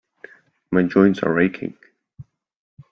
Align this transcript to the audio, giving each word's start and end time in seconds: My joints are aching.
My 0.71 0.81
joints 0.81 1.21
are 1.21 1.39
aching. 1.39 1.77